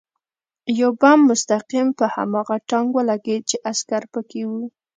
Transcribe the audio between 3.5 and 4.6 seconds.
عسکر پکې و